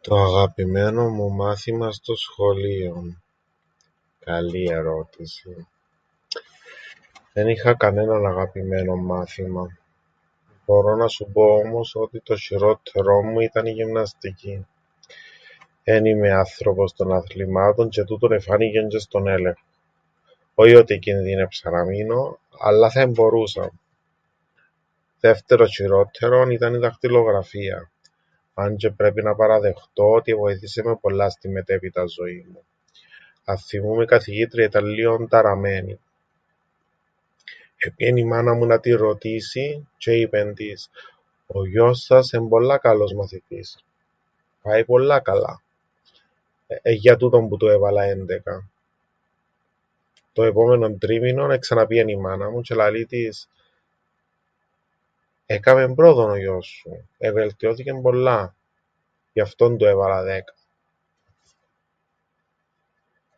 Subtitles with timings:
[0.00, 3.22] Το αγαπημένον μου μάθημαν στο σχολείον...
[4.20, 5.68] καλή ερώτηση.
[7.32, 9.78] Εν είχα κανέναν αγαπημένον μάθημαν.
[10.66, 14.66] Μπορώ να σου πω όμως ότι το σ̆ειρόττερον μου ήταν η γυμναστική.
[15.84, 19.64] Εν είμαι άνθρωπος των αθλημάτων τζ̆αι τούτον εφάνηκεν τζ̆αι στον έλεγχον...
[20.54, 23.72] όι ότι εκινδύνεψα να μείνω, αλλά θα εμπορούσα.
[25.20, 27.90] Δεύτερον σ̆ειρόττερον ήταν η δακτυλογραφία.
[28.54, 32.64] Αν τζ̆αι πρέπει να παραδεχτώ ότι εβοήθησεν με πολλά στην μετέπειτα ζωήν μου.
[33.44, 36.00] Αθθυμούμαι η καθηγήτρια ήταν λλίον ταραμένη.
[37.78, 40.90] Επήεν η μάνα μου να την ρωτήσει τζ̆αι είπεν της:
[41.46, 43.84] Ο γιος σας εν' πολλά καλός μαθητής.
[44.62, 45.62] Πάει πολλά καλά.
[46.66, 48.68] Εν' για τούτον που του έβαλα έντεκα.
[50.32, 53.48] Το επόμενον τρίμηνον εξαναπήεν η μάνα μου τζ̆αι λαλεί της:
[55.46, 57.08] Έκαμεν πρόοδον ο γιος σου.
[57.18, 58.54] Εβελτιώθηκεν πολλά.
[59.32, 60.54] Γι' αυτόν του έβαλα δέκα.